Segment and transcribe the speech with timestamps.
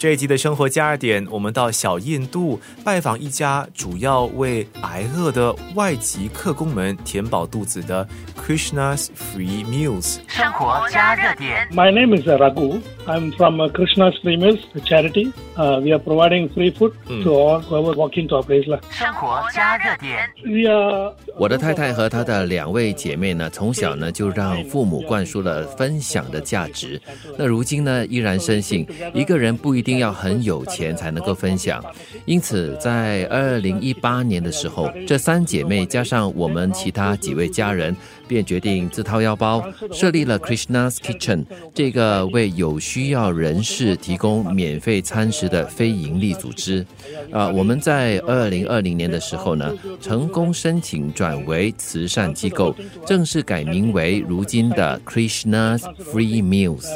[0.00, 10.16] 这一集的生活加热点，我们到小印度拜访一家主要为挨饿的外籍客工们填饱肚子的 Krishna's Free Meals。
[10.26, 11.68] 生活加热点。
[11.72, 12.80] My name is uh, Raghu.
[13.04, 15.34] I'm from uh, Krishna's Free Meals charity.
[15.54, 18.64] Uh, we are providing free food to all whoever walk into our place.
[18.90, 20.30] 生活加热点。
[20.46, 26.98] We are 我的太太和她的两位姐妹呢，从小呢就让父母灌输了分享的价值。
[27.36, 31.84] 那如今呢，依然深信一个人不一定定要很有钱才能够分享。
[32.24, 37.94] 因此，在二零一八年的时候，这三姐妹加上我们其他几位家人，
[38.28, 46.86] 便决定自掏腰包设立了 Krishna's Kitchen 这个为有需要人士提供免费餐食的非营利组织。
[47.32, 55.00] 啊、我们在二零二零年的时候呢，成功申请转为慈善机构，正式改名为如今的。
[55.06, 55.80] Krishna's
[56.12, 56.86] Free Meals.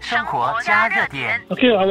[0.00, 1.40] 生活加热点。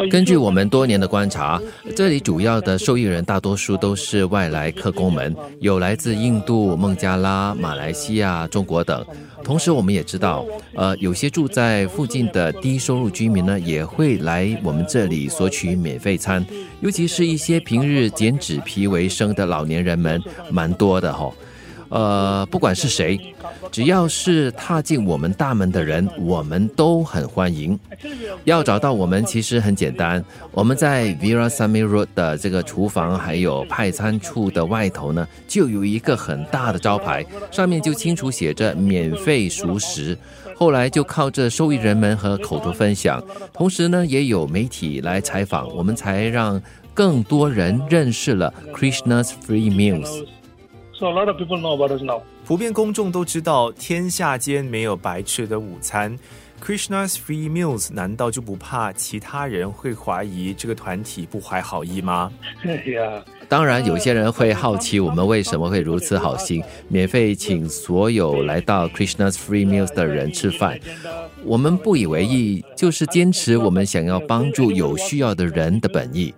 [0.09, 1.61] 根据我们多年的观察，
[1.95, 9.05] 这里主要的受益人大多数都是外来客工们，有来自印度、孟加拉、马来西亚、中国等。
[9.43, 16.45] 同时，我们也知道，呃，有些住在附近的低收入居民呢，也会来我们这里索取免费餐，
[16.81, 20.21] 尤其是一些平日捡纸皮为生的老年人们，
[20.51, 21.31] 蛮多的哈、
[21.89, 23.19] 呃，不管是谁，
[23.71, 27.79] 只要是踏进我们大门的人，我们都很欢迎。
[28.43, 40.17] 要找到我们其实很简单，我们在 Vera Sami Road 的这个厨房还有派餐处的外头呢，就有一个很大的招牌，上面就清楚写着免费熟食。
[40.55, 46.61] 后来就靠着受益人们和口头分享，同时呢也有媒体来采访，我们才让
[46.93, 50.25] 更多人认识了 Krishna's Free Meals。
[50.99, 52.21] So a lot of people know about us now.
[52.45, 56.17] 普遍公众都知道，天下间没有白吃的午餐。
[56.59, 62.31] Krishna's Free Meals 难道就不怕其他人会怀疑这个团体不怀好意吗
[62.63, 63.21] ？yeah.
[63.49, 70.77] 当然，有些人会好奇我们为什么会如此好心，免费请所有来到 Krishna's Free Meals 的人吃饭。
[71.45, 76.33] 我们不以为意，就是坚持我们想要帮助有需要的人的本意。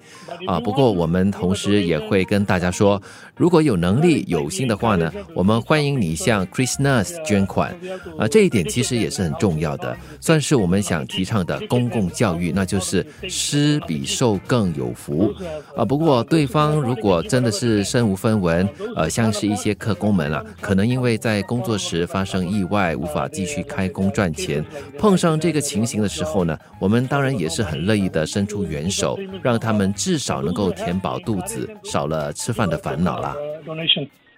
[0.48, 3.02] 啊，不过我们同时也会跟大家说，
[3.36, 7.76] 如果有能力、有心的话呢，我们欢迎你向 Krishna's 捐款。
[8.18, 15.34] 啊，这一点其实也是很重要的，算是我们想提倡的公共教育，那就是施比受更有福。
[15.76, 24.64] 啊，不过对方如果真的是身无分文，呃，像是一些客工们啊，可能因为在工作时发生意外，无法继续开工赚钱，
[24.98, 33.36] 碰上这个情形的时候呢，我们当然也是很乐意的伸出援手，让他们至少能够填饱肚子，少了吃饭的烦恼啦。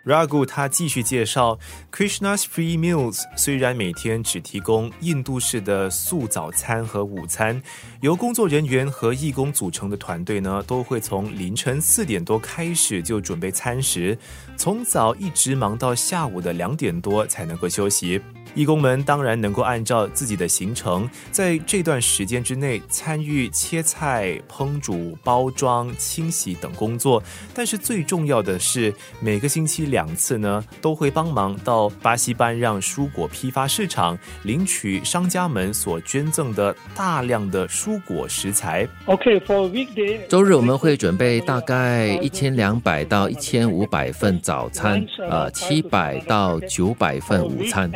[0.03, 1.59] Ragu 他继续介绍
[1.91, 7.62] ，Krishna's Free Meals 虽然每天只提供印度式的素早餐和午餐，
[8.01, 14.17] 由工作人员和义工组成的团队呢，都会从凌晨四点多开始就准备餐食，
[14.57, 18.19] 从早一直忙到下午的两点多才能够休息。
[18.53, 27.22] 义工们当然能够按照自己的行程，在这段时间之内参与切菜、烹煮、包装、清洗等工作，
[27.53, 38.88] 但是最重要的是，每个星期两次呢，都会帮忙到巴西班让蔬果批发市场领取商家们所捐赠的大量的蔬果食材。
[39.06, 40.28] Okay, for weekday.
[40.28, 47.91] 周日我们会准备大概一千两百到一千五百份早餐，呃，七百到九百份午餐。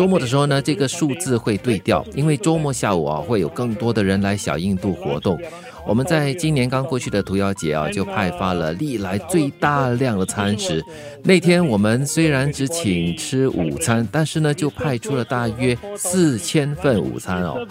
[0.00, 5.38] 周末的时候呢，这个数字会对调，因为周末下午啊会有更多的人来小印度活动。
[5.86, 10.82] 我们在今年刚过去的屠妖节啊，就派发了历来最大量的餐食。
[11.22, 17.66] 那天我们虽然只请吃午餐，但是呢，就派出了大约四千份午餐哦。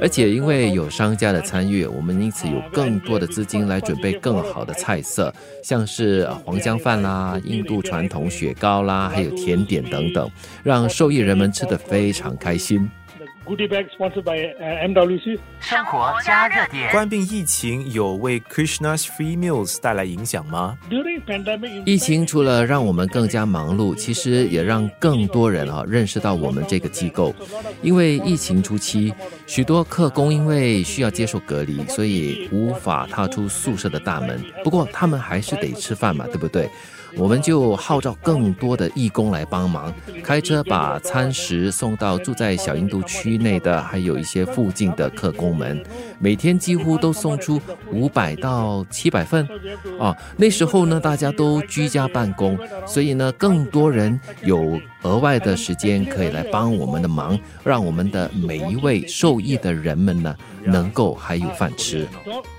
[0.00, 10.30] 而且因为有商家的参与，我们因此有更多的资金来准备更好的菜色，像是黄姜饭啦、印度传统雪糕啦，还有甜点等等，
[10.62, 12.88] 让受益人们吃的得非常开心。
[13.46, 15.38] Goodie bag sponsored by uh, MWC.
[15.60, 16.90] 生活加热点。
[16.90, 27.34] 冠病疫情有为 Krishna's Free Meals 带来影响吗？During pandemic, 疫情除了让我们更加忙碌，其实也让更多人啊认识到我们这个机构。
[27.82, 29.12] 因为疫情初期，
[29.46, 34.42] 许多客工因为需要接受隔离，所以无法踏出宿舍的大门。
[34.62, 36.66] 不过他们还是得吃饭嘛，对不对？
[37.16, 45.82] 我们就号召更多的义工来帮忙，开车把餐食送到住在小印度区内的，还有一些附近的客工们。
[46.18, 47.60] 每天几乎都送出
[47.92, 49.46] 五百到七百份。
[49.98, 60.34] 啊，那时候呢，大家都居家办公，所以呢，更多人有额外的时间可以来帮我们的忙，让我们的每一位受益的人们呢，
[60.64, 62.06] 能够还有饭吃。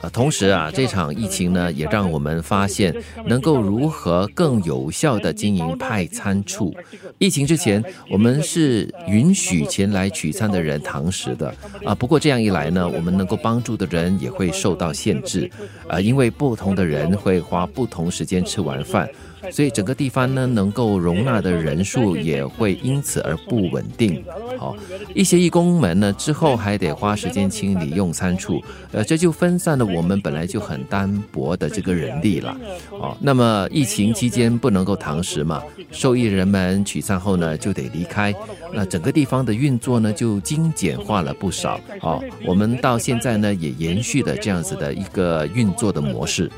[0.01, 6.71] 呃，同时啊，这场疫情呢，也让我们发现能够如何更更有效的经营派餐处。
[7.17, 11.51] 疫情之前，我们是允许前来取餐的人堂食的
[11.83, 11.95] 啊。
[11.95, 15.49] 不过这样一来呢，我们能够帮助的人也会受到限制，
[15.87, 19.09] 啊，因为不同的人会花不同时间吃完饭。
[19.51, 24.23] 所以整个地方呢，能够容纳的人数也会因此而不稳定。
[24.57, 24.75] 好，
[25.13, 28.59] 一些义工们呢，之后还得花时间清理用餐处，
[28.91, 32.57] 呃，这就分散了我们本来就很单薄的这个人力了。
[32.89, 35.61] 哦，那么疫情期间不能够堂食嘛，
[35.91, 38.33] 受益人们取餐后呢，就得离开，
[38.73, 41.79] 那整个地方的运作呢，就精简化了不少。
[42.01, 46.51] 哦，我们到现在呢，也延续了这样子的一个运作的模式。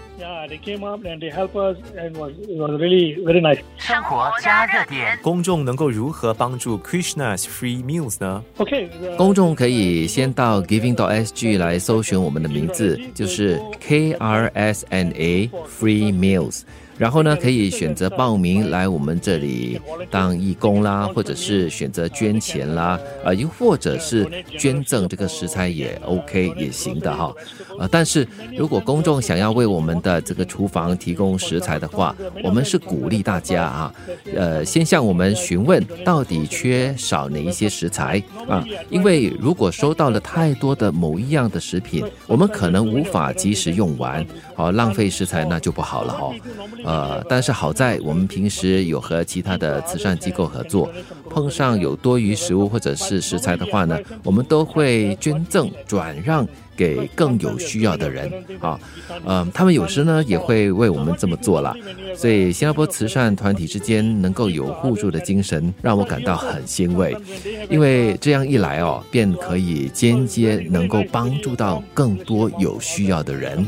[0.48, 3.60] they came up and they helped us and was it was really very nice.
[3.78, 8.88] 生活加热点，公众能够如何帮助 Krishna's Free Meals 呢？Okay.
[9.02, 16.62] the- 公众可以先到 Giving 到 SG 来搜寻我们的名字，就是 K R S N A Free Meals。
[16.98, 19.80] 然后呢，可以选择报名来我们这里
[20.10, 24.28] 当义工啦，或者是选择捐钱啦，啊，又或者是
[24.58, 27.34] 捐赠这个食材也 OK 也行的哈。
[27.80, 28.28] 呃，但是
[28.58, 33.94] 如果公众想要为我们的这个厨房提供食材的话，我们是鼓励大家啊，
[34.36, 46.34] 呃，先向我们询问到底缺少哪一些食材啊，因为如果收到了太多的某一样的食品，我们可能无法及时用完，好、浪费食材那就不好了哈、
[46.88, 50.90] 呃，但是好在我们平时有和其他的慈善机构合作，
[51.30, 56.48] 碰上有多余食物或者是食材的话呢，我们都会捐赠转让
[56.78, 58.32] 给更有需要的人
[58.62, 58.80] 啊。
[59.26, 61.76] 呃，他们有时呢也会为我们这么做了，
[62.16, 67.14] 所以新加坡慈善团体之间能够有互助的精神，让我感到很欣慰，
[67.70, 73.68] 因为这样一来哦，便可以间接能够帮助到更多有需要的人。